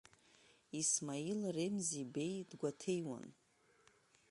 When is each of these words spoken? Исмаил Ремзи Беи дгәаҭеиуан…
Исмаил 0.79 1.41
Ремзи 1.55 2.03
Беи 2.13 2.37
дгәаҭеиуан… 2.49 3.27